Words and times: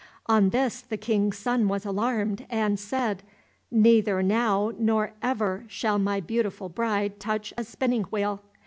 On 0.25 0.49
this 0.49 0.81
the 0.81 0.97
King's 0.97 1.37
son 1.37 1.67
was 1.67 1.85
alarmed 1.85 2.47
and 2.49 2.79
said, 2.79 3.21
"Neither 3.69 4.23
now 4.23 4.71
nor 4.79 5.13
ever 5.21 5.63
shall 5.67 5.99
my 5.99 6.19
beautiful 6.19 6.69
bride 6.69 7.19
touch 7.19 7.53
a 7.55 7.63
spinning 7.63 8.05
wheel." 8.05 8.41